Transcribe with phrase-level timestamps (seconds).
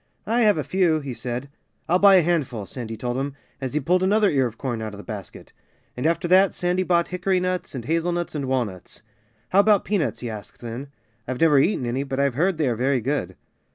[0.25, 1.47] "I have a few," he said.
[1.87, 4.95] "I'll buy a handful," Sandy told him, as he pulled another ear of corn out
[4.95, 5.53] of the basket.
[5.95, 9.03] And after that Sandy bought hickory nuts and hazelnuts and walnuts.
[9.49, 10.87] "How about peanuts?" he asked then.
[11.27, 13.35] "I've never eaten any; but I've heard they are very good."